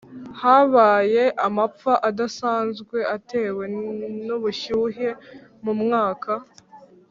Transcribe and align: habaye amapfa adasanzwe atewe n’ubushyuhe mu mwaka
habaye 0.41 1.23
amapfa 1.47 1.93
adasanzwe 2.09 2.97
atewe 3.15 3.63
n’ubushyuhe 4.25 5.07
mu 5.63 5.73
mwaka 5.81 6.33